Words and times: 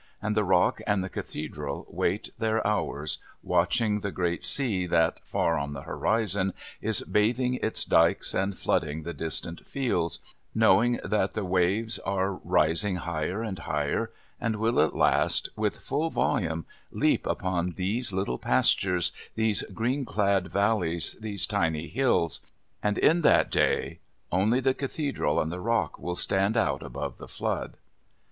and 0.19 0.35
the 0.35 0.43
Rock 0.43 0.81
and 0.87 1.03
the 1.03 1.09
Cathedral 1.09 1.85
wait 1.87 2.31
their 2.39 2.65
hours, 2.65 3.19
watching 3.43 3.99
the 3.99 4.09
great 4.11 4.43
sea 4.43 4.87
that, 4.87 5.19
far 5.23 5.59
on 5.59 5.73
the 5.73 5.83
horizon, 5.83 6.53
is 6.81 7.01
bathing 7.01 7.59
its 7.61 7.85
dykes 7.85 8.33
and 8.33 8.57
flooding 8.57 9.03
the 9.03 9.13
distant 9.13 9.63
fields, 9.63 10.17
knowing 10.55 10.99
that 11.03 11.35
the 11.35 11.45
waves 11.45 11.99
are 11.99 12.31
rising 12.33 12.95
higher 12.95 13.43
and 13.43 13.59
higher, 13.59 14.09
and 14.39 14.55
will 14.55 14.79
at 14.81 14.95
last, 14.95 15.49
with 15.55 15.77
full 15.77 16.09
volume, 16.09 16.65
leap 16.89 17.27
upon 17.27 17.73
these 17.73 18.11
little 18.11 18.39
pastures, 18.39 19.11
these 19.35 19.61
green 19.71 20.03
clad 20.03 20.47
valleys, 20.47 21.15
these 21.19 21.45
tiny 21.45 21.87
hills. 21.87 22.39
And 22.81 22.97
in 22.97 23.21
that 23.21 23.51
day 23.51 23.99
only 24.31 24.61
the 24.61 24.73
Cathedral 24.73 25.39
and 25.39 25.51
the 25.51 25.59
Rock 25.59 25.99
will 25.99 26.15
stand 26.15 26.57
out 26.57 26.81
above 26.81 27.19
the 27.19 27.27
flood. 27.27 27.77